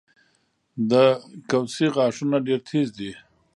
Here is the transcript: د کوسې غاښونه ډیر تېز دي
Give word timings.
د 0.89 0.93
کوسې 1.49 1.87
غاښونه 1.95 2.37
ډیر 2.47 2.59
تېز 2.69 2.87
دي 2.97 3.11